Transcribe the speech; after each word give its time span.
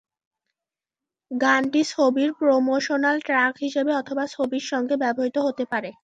গানটি 1.31 1.81
ছবির 1.91 2.29
promotional 2.39 3.17
track 3.21 3.53
হিসেবে 3.65 3.91
অথবা 3.95 4.23
ছবির 4.27 4.63
মধ্যে 4.73 4.95
ব্যবহৃত 5.03 5.37
হতে 5.47 5.63
পারে। 5.71 5.89